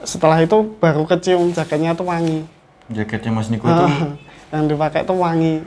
Setelah 0.00 0.40
itu 0.40 0.56
baru 0.80 1.04
kecium 1.04 1.52
jaketnya 1.52 1.92
tuh 1.92 2.08
wangi. 2.08 2.48
Jaketnya 2.88 3.30
Mas 3.30 3.52
Niko 3.52 3.68
itu? 3.68 3.84
Yang 4.50 4.64
dipakai 4.74 5.04
tuh 5.04 5.14
wangi. 5.14 5.60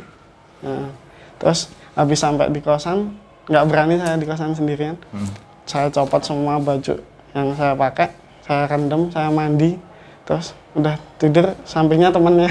Nah, 0.60 0.90
terus 1.38 1.70
habis 1.94 2.18
sampai 2.18 2.50
di 2.50 2.60
kosan 2.60 3.14
nggak 3.46 3.64
berani 3.70 3.96
saya 3.96 4.18
di 4.18 4.26
kosan 4.26 4.52
sendirian. 4.52 4.98
Hmm. 5.14 5.30
saya 5.64 5.88
copot 5.88 6.20
semua 6.20 6.60
baju 6.60 7.00
yang 7.34 7.54
saya 7.54 7.74
pakai 7.74 8.10
saya 8.42 8.64
rendam 8.66 9.10
saya 9.10 9.30
mandi 9.30 9.78
terus 10.24 10.54
udah 10.74 10.96
tidur 11.18 11.54
sampingnya 11.64 12.10
temennya. 12.10 12.50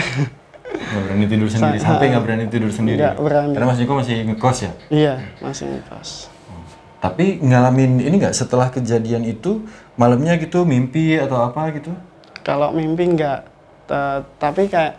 Nggak 0.72 1.02
berani 1.04 1.26
tidur 1.26 1.48
sendiri 1.48 1.78
Sa- 1.78 1.86
sampai 1.86 2.06
nggak 2.10 2.22
berani 2.22 2.44
tidur 2.48 2.70
sendiri. 2.70 2.98
Nggak 2.98 3.16
berani. 3.18 3.52
karena 3.52 3.66
Mas 3.66 3.78
Niko 3.78 3.92
masih 3.94 4.16
ngekos 4.24 4.58
ya? 4.60 4.72
Iya 4.88 5.14
masih 5.38 5.64
ngekos. 5.68 6.10
Tapi 6.98 7.24
ngalamin 7.40 7.98
ini 7.98 8.14
nggak 8.16 8.32
setelah 8.32 8.68
kejadian 8.68 9.24
itu 9.24 9.66
malamnya 9.94 10.38
gitu 10.38 10.62
mimpi 10.62 11.18
atau 11.18 11.42
apa 11.42 11.72
gitu? 11.72 11.90
Kalau 12.42 12.70
mimpi 12.70 13.10
nggak 13.10 13.40
tapi 14.38 14.66
kayak 14.66 14.96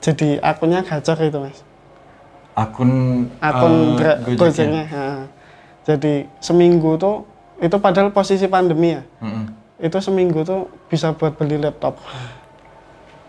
jadi 0.00 0.42
akunnya 0.42 0.82
gacor 0.82 1.16
itu 1.18 1.38
mas. 1.38 1.58
Akun 2.52 2.90
akun 3.38 3.96
Gra- 3.96 4.18
Gojeknya? 4.18 4.84
Jadi 5.82 6.28
seminggu 6.38 6.94
tuh 6.96 7.24
itu 7.62 7.76
padahal 7.78 8.10
posisi 8.10 8.44
pandemi 8.44 8.92
ya 8.92 9.02
Mm-mm. 9.18 9.44
itu 9.78 9.96
seminggu 9.98 10.42
tuh 10.42 10.60
bisa 10.86 11.10
buat 11.12 11.32
beli 11.32 11.56
laptop 11.56 11.96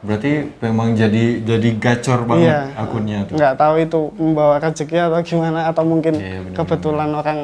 Berarti 0.03 0.51
memang 0.59 0.91
jadi 0.91 1.39
jadi 1.39 1.69
gacor 1.79 2.27
banget 2.27 2.51
Iya. 2.51 2.59
akunnya 2.75 3.17
tuh. 3.23 3.35
nggak 3.39 3.53
tahu 3.55 3.75
itu 3.79 3.99
membawa 4.13 4.59
rezeki 4.59 4.97
atau 4.99 5.19
gimana 5.23 5.59
atau 5.65 5.83
mungkin 5.83 6.13
Iya, 6.13 6.43
bener-bener. 6.43 6.55
kebetulan 6.59 7.09
orang 7.13 7.37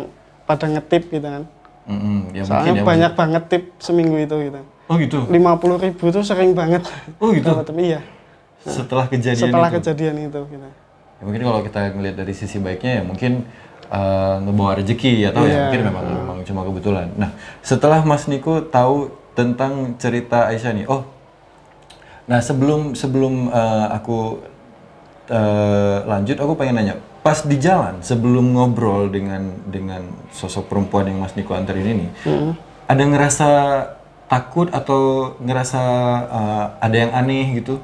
pada 0.43 0.65
ngetip 0.67 1.07
gitu 1.07 1.23
kan 1.23 1.43
Mm-mm, 1.87 2.35
ya 2.35 2.43
soalnya 2.43 2.59
mungkin 2.69 2.75
ya, 2.75 2.85
banyak 2.85 3.11
banget 3.15 3.43
tip 3.47 3.63
seminggu 3.79 4.17
itu 4.19 4.35
gitu 4.43 4.59
Oh 4.89 4.97
gitu. 4.97 5.23
lima 5.29 5.55
puluh 5.55 5.77
ribu 5.77 6.09
tuh 6.09 6.19
sering 6.19 6.51
banget 6.51 6.83
Oh 7.17 7.31
gitu. 7.31 7.47
Tip, 7.63 7.77
iya 7.79 8.03
Setelah 8.59 9.07
kejadian 9.07 9.39
setelah 9.47 9.69
itu. 9.69 9.75
kejadian 9.79 10.15
itu 10.19 10.41
gitu 10.49 10.67
Ya, 11.15 11.23
mungkin 11.23 11.41
kalau 11.41 11.59
kita 11.61 11.79
ngelihat 11.91 12.15
dari 12.17 12.33
sisi 12.33 12.57
baiknya 12.57 12.99
ya 12.99 13.03
mungkin 13.03 13.43
eh, 13.89 14.35
ngebawa 14.45 14.77
rezeki 14.77 15.29
atau 15.29 15.43
ya 15.43 15.49
Iya. 15.49 15.61
mungkin 15.67 15.81
memang 15.89 16.05
memang 16.05 16.37
cuma 16.45 16.61
kebetulan. 16.63 17.07
Nah, 17.17 17.33
setelah 17.61 18.01
Mas 18.05 18.29
Niko 18.29 18.61
tahu 18.61 19.09
tentang 19.33 19.97
cerita 19.97 20.45
Aisyah 20.47 20.73
nih, 20.73 20.85
oh, 20.85 21.03
nah 22.25 22.37
sebelum 22.39 22.93
sebelum 22.93 23.49
eh, 23.49 23.87
aku 23.89 24.39
eh, 25.29 25.97
lanjut, 26.05 26.37
aku 26.37 26.53
pengen 26.53 26.75
nanya, 26.77 26.95
pas 27.21 27.45
di 27.45 27.57
jalan 27.57 28.01
sebelum 28.01 28.53
ngobrol 28.55 29.09
dengan 29.09 29.49
dengan 29.65 30.01
sosok 30.31 30.69
perempuan 30.69 31.09
yang 31.09 31.21
Mas 31.21 31.33
Niko 31.33 31.53
anterin 31.53 31.85
ini, 31.85 32.07
ada 32.85 33.03
ngerasa 33.05 33.49
takut 34.25 34.69
atau 34.69 35.33
ngerasa 35.41 35.81
eh, 36.29 36.65
ada 36.81 36.95
yang 36.97 37.11
aneh 37.13 37.61
gitu? 37.61 37.77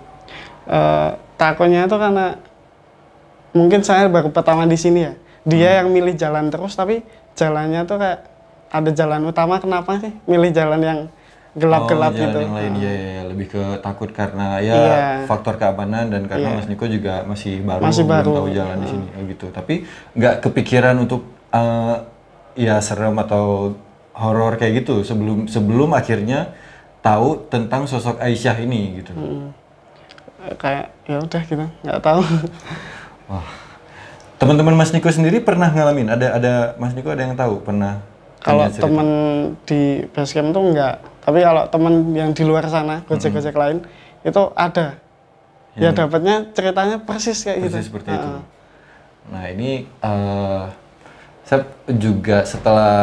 Eh, 0.66 1.10
takutnya 1.38 1.86
itu 1.86 1.98
karena 1.98 2.38
mungkin 3.54 3.82
saya 3.82 4.10
baru 4.10 4.30
pertama 4.30 4.66
di 4.66 4.76
sini 4.76 5.06
ya 5.06 5.14
dia 5.46 5.70
Hmm. 5.70 5.78
yang 5.80 5.88
milih 5.94 6.16
jalan 6.16 6.50
terus 6.50 6.74
tapi 6.74 7.06
jalannya 7.34 7.86
tuh 7.86 7.98
kayak 7.98 8.20
ada 8.68 8.92
jalan 8.92 9.22
utama 9.24 9.62
kenapa 9.62 9.98
sih 9.98 10.12
milih 10.26 10.52
jalan 10.52 10.82
yang 10.82 11.00
gelap-gelap 11.56 12.12
oh, 12.12 12.18
jalan 12.18 12.28
gitu 12.28 12.38
yang 12.44 12.56
lain 12.58 12.74
ya, 12.76 12.92
ya, 12.92 12.92
ya. 12.92 13.22
lebih 13.32 13.48
ke 13.48 13.64
takut 13.80 14.10
karena 14.12 14.60
ya 14.60 14.74
Iya. 14.76 15.00
faktor 15.24 15.56
keamanan 15.56 16.12
dan 16.12 16.28
karena 16.28 16.52
Iya. 16.52 16.58
Mas 16.60 16.68
Niko 16.68 16.84
juga 16.84 17.24
masih 17.24 17.64
baru, 17.64 17.80
Masih 17.80 18.04
belum 18.04 18.12
baru. 18.12 18.32
tahu 18.36 18.48
jalan 18.52 18.78
di 18.84 18.88
sini 18.90 19.08
gitu. 19.30 19.48
Tapi 19.50 19.74
nggak 20.12 20.36
kepikiran 20.44 20.96
untuk 21.00 21.24
eh, 21.50 21.96
ya 22.60 22.84
serem 22.84 23.16
atau 23.16 23.72
horor 24.12 24.56
kayak 24.56 24.84
gitu 24.84 25.04
sebelum 25.04 25.48
sebelum 25.48 25.96
akhirnya 25.96 26.52
tahu 27.00 27.48
tentang 27.48 27.88
sosok 27.88 28.20
Aisyah 28.20 28.60
ini 28.60 29.00
gitu. 29.00 29.16
Hmm. 29.16 29.56
Kayak 30.60 30.92
ya 31.08 31.24
udah 31.24 31.42
gitu 31.42 31.66
nggak 31.88 32.02
tahu 32.04 32.22
Teman-teman 34.46 34.78
Mas 34.78 34.94
Niko 34.94 35.10
sendiri 35.10 35.42
pernah 35.42 35.74
ngalamin? 35.74 36.14
Ada 36.14 36.28
ada 36.38 36.54
Mas 36.78 36.94
Niko 36.94 37.10
ada 37.10 37.26
yang 37.26 37.34
tahu 37.34 37.66
pernah? 37.66 38.06
kalau 38.46 38.70
temen 38.70 39.10
di 39.66 40.06
basecamp 40.14 40.54
tuh 40.54 40.64
enggak 40.70 41.02
tapi 41.26 41.42
kalau 41.42 41.66
temen 41.66 42.14
yang 42.14 42.30
di 42.30 42.46
luar 42.46 42.70
sana 42.70 43.02
gojek-gojek 43.10 43.58
lain 43.58 43.82
itu 44.22 44.42
ada 44.54 45.02
ya 45.74 45.90
dapatnya 45.90 46.54
ceritanya 46.54 47.02
persis 47.02 47.42
kayak 47.42 47.66
gitu 47.66 47.74
persis 47.74 47.90
seperti 47.90 48.10
itu. 48.14 48.30
Heeh. 48.30 48.42
Nah 49.34 49.44
ini 49.50 49.72
eh, 49.90 50.64
saya 51.42 51.62
juga 51.90 52.46
setelah 52.46 52.98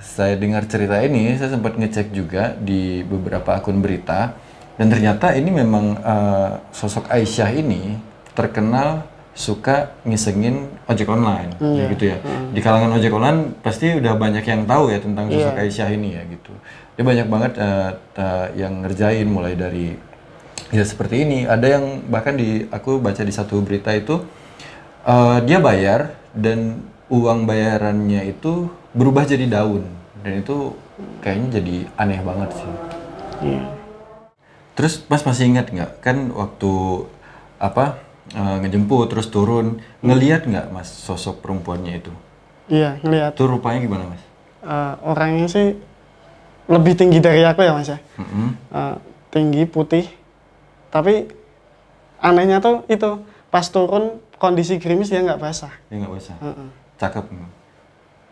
saya 0.00 0.36
dengar 0.36 0.68
cerita 0.68 1.00
ini, 1.00 1.36
saya 1.40 1.56
sempat 1.56 1.76
ngecek 1.76 2.12
juga 2.12 2.52
di 2.56 3.00
beberapa 3.04 3.56
akun 3.56 3.80
berita 3.80 4.36
dan 4.76 4.86
ternyata 4.92 5.32
ini 5.32 5.48
memang 5.48 5.96
eh, 5.96 6.50
sosok 6.76 7.08
Aisyah 7.08 7.50
ini 7.56 7.96
terkenal 8.36 9.08
suka 9.32 9.96
ngisengin 10.04 10.68
ojek 10.84 11.08
online 11.08 11.56
Hmm, 11.56 11.72
ya 11.72 11.88
gitu 11.88 12.04
ya. 12.12 12.20
Di 12.52 12.60
kalangan 12.60 12.92
ojek 12.92 13.08
online 13.08 13.56
pasti 13.64 13.88
udah 13.96 14.12
banyak 14.14 14.44
yang 14.44 14.68
tahu 14.68 14.92
ya 14.92 15.00
tentang 15.00 15.32
sosok 15.32 15.56
Iya. 15.56 15.62
Aisyah 15.64 15.88
ini 15.90 16.08
ya 16.12 16.22
gitu. 16.28 16.52
Dia 16.92 17.04
banyak 17.04 17.26
banget 17.26 17.52
eh, 17.56 17.90
eh, 18.16 18.46
yang 18.60 18.84
ngerjain 18.84 19.24
mulai 19.24 19.56
dari 19.56 19.96
ya 20.68 20.84
seperti 20.84 21.24
ini. 21.24 21.38
Ada 21.44 21.80
yang 21.80 21.84
bahkan 22.06 22.36
di 22.36 22.68
aku 22.68 23.00
baca 23.00 23.24
di 23.24 23.32
satu 23.32 23.64
berita 23.64 23.88
itu 23.90 24.20
eh, 25.02 25.38
dia 25.48 25.58
bayar 25.58 26.12
dan 26.36 26.84
uang 27.08 27.44
bayarannya 27.44 28.28
itu 28.28 28.68
berubah 28.92 29.24
jadi 29.24 29.48
daun 29.48 29.84
dan 30.20 30.44
itu 30.44 30.76
kayaknya 31.20 31.48
jadi 31.56 31.76
aneh 31.96 32.20
banget 32.20 32.50
sih. 32.52 32.72
Iya. 33.42 33.64
Terus 34.72 35.04
Mas 35.08 35.24
masih 35.24 35.48
ingat 35.48 35.68
nggak 35.68 36.00
kan 36.00 36.28
waktu 36.32 36.72
apa 37.56 37.96
eh, 38.30 38.56
ngejemput 38.62 39.10
terus 39.10 39.26
turun 39.26 39.82
ngeliat 40.00 40.46
nggak 40.46 40.70
Mas 40.70 40.86
sosok 40.88 41.42
perempuannya 41.42 41.98
itu? 41.98 42.12
Iya, 42.70 43.02
ngelihat 43.02 43.34
Itu 43.34 43.50
rupanya 43.50 43.82
gimana 43.82 44.04
Mas? 44.06 44.22
eh, 44.62 44.94
orangnya 45.02 45.50
sih 45.50 45.74
lebih 46.70 46.94
tinggi 46.94 47.18
dari 47.18 47.42
aku 47.42 47.66
ya 47.66 47.74
mas 47.74 47.90
ya. 47.90 47.98
Mm-mm. 48.16 48.48
Eh, 48.70 48.96
tinggi 49.34 49.66
putih, 49.66 50.06
tapi 50.94 51.26
anehnya 52.22 52.62
tuh 52.62 52.86
itu 52.86 53.18
pas 53.50 53.66
turun 53.66 54.22
kondisi 54.38 54.78
gerimis 54.78 55.10
dia 55.10 55.20
nggak 55.20 55.42
basah. 55.42 55.74
Ya 55.90 55.98
nggak 55.98 56.14
usah. 56.14 56.36
Heeh. 56.38 56.68
Cakep, 57.02 57.24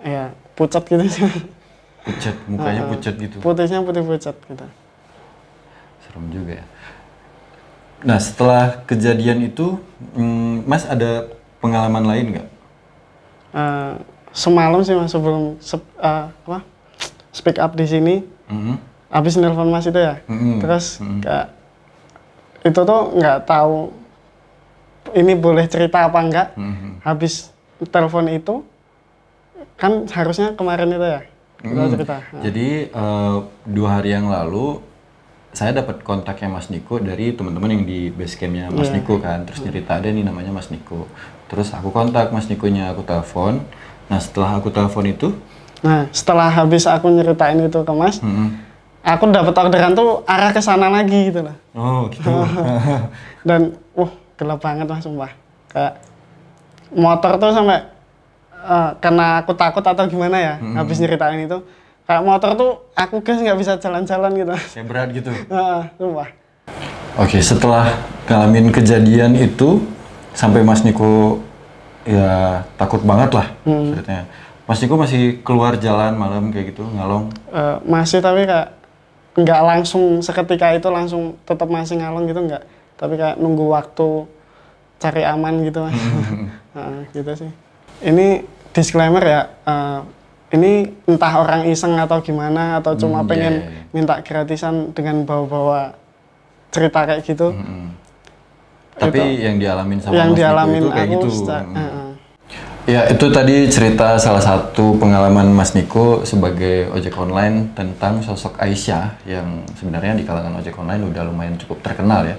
Ya 0.07 0.31
pucat 0.55 0.87
gitu 0.87 1.05
sih. 1.11 1.27
pucat 2.07 2.37
mukanya 2.49 2.87
pucat 2.89 3.15
gitu. 3.19 3.37
Putihnya 3.43 3.83
putih 3.83 4.07
pucat 4.07 4.37
gitu. 4.39 4.67
Serem 6.07 6.25
juga 6.33 6.63
ya. 6.63 6.65
Nah 8.00 8.16
setelah 8.16 8.80
kejadian 8.85 9.45
itu, 9.45 9.76
mm, 10.14 10.64
Mas 10.64 10.85
ada 10.85 11.28
pengalaman 11.61 12.04
lain 12.04 12.26
nggak? 12.33 12.49
Eh, 13.50 13.92
semalam 14.30 14.80
sih 14.80 14.95
mas 14.95 15.11
sebelum 15.11 15.59
sep- 15.59 15.99
eh, 15.99 16.30
apa 16.30 16.62
speak 17.35 17.59
up 17.59 17.75
di 17.75 17.83
sini 17.83 18.23
Mhm. 18.47 18.78
habis 19.11 19.35
nelpon 19.35 19.66
mas 19.69 19.85
itu 19.85 19.99
ya 19.99 20.23
Mm-mm. 20.25 20.62
terus 20.62 21.02
Mm-mm. 21.02 21.19
kayak 21.19 21.50
itu 22.62 22.78
tuh 22.78 23.00
nggak 23.11 23.42
tahu 23.42 23.90
ini 25.12 25.35
boleh 25.35 25.66
cerita 25.66 26.07
apa 26.07 26.19
enggak 26.23 26.49
Mhm. 26.54 27.02
habis 27.02 27.50
telepon 27.90 28.30
itu 28.30 28.62
kan 29.75 30.07
harusnya 30.07 30.54
kemarin 30.54 30.95
itu 30.95 31.07
ya 31.11 31.21
Mm. 31.61 31.90
cerita 31.90 32.16
Nah, 32.30 32.40
Jadi 32.40 32.69
eh, 32.87 33.37
dua 33.66 33.88
hari 33.99 34.14
yang 34.14 34.30
lalu 34.30 34.78
saya 35.50 35.75
dapat 35.75 36.07
kontaknya 36.07 36.47
Mas 36.47 36.71
Niko 36.71 37.02
dari 37.02 37.35
teman-teman 37.35 37.75
yang 37.75 37.85
di 37.87 38.14
base 38.14 38.38
campnya 38.38 38.71
Mas 38.71 38.90
Iya. 38.90 39.02
Niko 39.02 39.19
kan, 39.19 39.42
terus 39.42 39.61
cerita 39.62 39.99
ada 39.99 40.07
nih 40.07 40.23
namanya 40.23 40.54
Mas 40.54 40.71
Niko. 40.71 41.11
Terus 41.50 41.75
aku 41.75 41.90
kontak 41.90 42.30
Mas 42.30 42.47
Nikonya, 42.47 42.95
aku 42.95 43.02
telepon. 43.02 43.59
Nah 44.07 44.19
setelah 44.23 44.59
aku 44.59 44.71
telepon 44.71 45.07
itu, 45.11 45.35
nah 45.80 46.04
setelah 46.12 46.49
habis 46.52 46.85
aku 46.85 47.09
nyeritain 47.09 47.57
itu 47.57 47.80
ke 47.80 47.92
mas 47.97 48.21
mm-mm. 48.21 48.52
aku 49.00 49.33
dapat 49.33 49.54
orderan 49.57 49.97
tuh 49.97 50.21
arah 50.28 50.52
ke 50.52 50.61
sana 50.61 50.92
lagi 50.92 51.33
gitu 51.33 51.40
loh 51.40 51.57
oh 51.73 52.12
gitu. 52.12 52.28
dan 53.49 53.80
uh 53.97 54.11
gelap 54.37 54.61
banget 54.61 54.85
mas 54.85 55.00
sumpah 55.00 55.33
kayak 55.73 56.04
motor 56.92 57.40
tuh 57.40 57.57
sampai 57.57 57.80
eh, 58.61 58.90
karena 59.00 59.40
aku 59.40 59.57
takut 59.57 59.80
atau 59.80 60.04
gimana 60.04 60.37
ya 60.37 60.54
habis 60.76 61.00
nyeritain 61.00 61.49
itu 61.49 61.64
kayak 62.11 62.26
motor 62.26 62.50
tuh 62.59 62.73
aku 62.99 63.23
gas 63.23 63.38
nggak 63.38 63.55
bisa 63.55 63.79
jalan-jalan 63.79 64.35
gitu. 64.35 64.55
Kayak 64.75 64.87
berat 64.90 65.09
gitu. 65.14 65.31
Sumpah. 65.95 66.29
Oke, 67.23 67.38
setelah 67.38 67.87
ngalamin 68.26 68.75
kejadian 68.75 69.38
itu 69.38 69.79
sampai 70.35 70.67
Mas 70.67 70.83
Niko 70.83 71.38
ya 72.02 72.67
takut 72.75 73.07
banget 73.07 73.31
lah 73.31 73.47
ceritanya. 73.62 74.26
Mas 74.67 74.83
Niko 74.83 74.99
masih 74.99 75.38
keluar 75.47 75.79
jalan 75.79 76.19
malam 76.19 76.50
kayak 76.50 76.75
gitu 76.75 76.83
ngalong. 76.83 77.31
Eh, 77.55 77.76
masih 77.87 78.19
tapi 78.19 78.43
kayak 78.43 78.75
nggak 79.38 79.61
langsung 79.62 80.19
seketika 80.19 80.75
itu 80.75 80.90
langsung 80.90 81.38
tetap 81.47 81.71
masih 81.71 81.95
ngalong 81.95 82.26
gitu 82.26 82.43
nggak. 82.43 82.67
Tapi 82.99 83.14
kayak 83.14 83.38
nunggu 83.38 83.71
waktu 83.71 84.26
cari 84.99 85.23
aman 85.23 85.63
gitu 85.63 85.87
mas. 85.87 85.95
Heeh, 86.75 86.99
gitu 87.15 87.47
sih. 87.47 87.50
Ini 88.02 88.43
disclaimer 88.75 89.23
ya 89.23 89.47
eh, 89.47 90.00
ini 90.50 90.73
entah 91.04 91.34
orang 91.36 91.63
iseng 91.65 91.95
atau 91.95 92.19
gimana 92.19 92.78
atau 92.78 92.95
cuma 92.95 93.21
Hmm, 93.21 93.28
pengen 93.28 93.54
iya, 93.56 93.71
iya. 93.71 93.82
minta 93.91 94.19
gratisan 94.19 94.91
dengan 94.91 95.23
bawa-bawa 95.23 95.95
cerita 96.69 97.02
kayak 97.04 97.23
gitu 97.25 97.50
Mm-mm. 97.50 97.95
Tapi 98.97 99.17
yang 99.39 99.56
dialamin 99.56 99.97
sama 99.97 100.13
yang 100.13 100.28
Mas 100.28 100.34
Niko 100.34 100.41
dialamin 100.41 100.76
itu 100.76 100.91
kayak 100.91 101.06
aku 101.06 101.15
gitu. 101.17 101.28
seca- 101.32 101.63
Mm. 101.63 101.75
Heeh. 101.75 102.08
Ya 102.86 103.00
itu 103.06 103.26
tadi 103.30 103.56
cerita 103.67 104.19
salah 104.19 104.41
satu 104.41 104.97
pengalaman 104.97 105.47
Mas 105.49 105.73
Niko 105.73 106.21
sebagai 106.23 106.91
ojek 106.91 107.15
online 107.15 107.71
tentang 107.73 108.19
sosok 108.19 108.58
Aisyah 108.58 109.21
yang 109.25 109.47
sebenarnya 109.73 110.13
di 110.13 110.25
kalangan 110.25 110.58
ojek 110.58 110.75
online 110.75 111.06
udah 111.06 111.23
lumayan 111.23 111.54
cukup 111.56 111.80
terkenal 111.80 112.25
ya. 112.25 112.36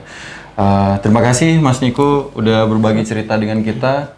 Uh, 0.53 0.99
terima 0.99 1.23
kasih 1.23 1.57
Mas 1.57 1.79
Niko 1.79 2.29
udah 2.35 2.67
berbagi 2.67 3.01
cerita 3.01 3.33
dengan 3.35 3.63
kita. 3.63 4.13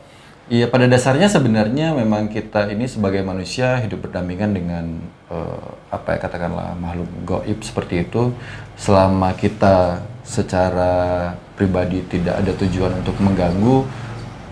Iya 0.54 0.70
pada 0.70 0.86
dasarnya 0.86 1.26
sebenarnya 1.26 1.98
memang 1.98 2.30
kita 2.30 2.70
ini 2.70 2.86
sebagai 2.86 3.26
manusia 3.26 3.82
hidup 3.82 4.06
berdampingan 4.06 4.54
dengan 4.54 4.86
uh, 5.34 5.66
apa 5.90 6.14
ya 6.14 6.30
katakanlah 6.30 6.78
makhluk 6.78 7.10
goib 7.26 7.58
seperti 7.66 8.06
itu. 8.06 8.30
Selama 8.78 9.34
kita 9.34 10.06
secara 10.22 11.34
pribadi 11.58 12.06
tidak 12.06 12.38
ada 12.38 12.54
tujuan 12.54 13.02
untuk 13.02 13.18
mengganggu 13.18 13.82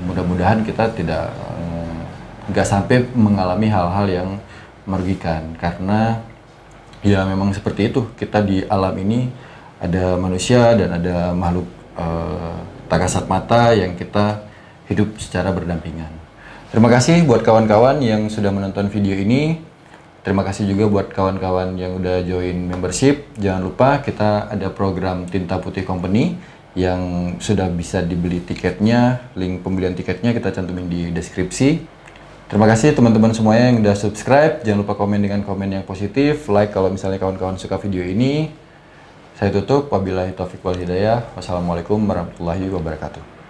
mudah-mudahan 0.10 0.66
kita 0.66 0.90
tidak 0.98 1.30
eh, 1.30 1.98
nggak 2.50 2.66
sampai 2.66 3.06
mengalami 3.14 3.70
hal-hal 3.70 4.10
yang 4.10 4.30
merugikan. 4.90 5.54
Karena 5.62 6.18
ya 7.06 7.30
memang 7.30 7.54
seperti 7.54 7.94
itu. 7.94 8.10
Kita 8.18 8.42
di 8.42 8.66
alam 8.66 8.98
ini 8.98 9.30
ada 9.78 10.18
manusia 10.18 10.74
dan 10.74 10.98
ada 10.98 11.30
makhluk 11.38 11.70
eh, 11.94 12.58
tak 12.90 13.06
kasat 13.06 13.30
mata 13.30 13.70
yang 13.78 13.94
kita 13.94 14.50
hidup 14.88 15.20
secara 15.22 15.52
berdampingan. 15.52 16.10
Terima 16.72 16.88
kasih 16.88 17.28
buat 17.28 17.44
kawan-kawan 17.44 18.00
yang 18.00 18.32
sudah 18.32 18.50
menonton 18.50 18.88
video 18.88 19.12
ini. 19.20 19.60
Terima 20.22 20.46
kasih 20.46 20.70
juga 20.70 20.86
buat 20.86 21.08
kawan-kawan 21.12 21.76
yang 21.76 21.98
udah 21.98 22.22
join 22.24 22.70
membership. 22.70 23.28
Jangan 23.42 23.62
lupa 23.66 24.00
kita 24.06 24.48
ada 24.48 24.70
program 24.70 25.26
Tinta 25.26 25.58
Putih 25.58 25.82
Company 25.82 26.38
yang 26.78 27.36
sudah 27.42 27.68
bisa 27.68 28.00
dibeli 28.06 28.40
tiketnya. 28.40 29.34
Link 29.36 29.66
pembelian 29.66 29.98
tiketnya 29.98 30.32
kita 30.32 30.54
cantumin 30.54 30.88
di 30.88 31.10
deskripsi. 31.12 32.00
Terima 32.48 32.68
kasih 32.68 32.94
teman-teman 32.94 33.34
semuanya 33.34 33.72
yang 33.72 33.80
udah 33.82 33.96
subscribe. 33.96 34.62
Jangan 34.62 34.86
lupa 34.86 34.94
komen 34.96 35.20
dengan 35.24 35.42
komen 35.42 35.72
yang 35.72 35.84
positif, 35.88 36.48
like 36.48 36.70
kalau 36.70 36.92
misalnya 36.92 37.18
kawan-kawan 37.18 37.58
suka 37.58 37.82
video 37.82 38.06
ini. 38.06 38.52
Saya 39.40 39.50
tutup. 39.50 39.90
Wabillahi 39.90 40.38
taufiq 40.38 40.62
wal 40.62 40.78
hidayah. 40.78 41.34
Wassalamualaikum 41.34 41.98
warahmatullahi 41.98 42.70
wabarakatuh. 42.70 43.41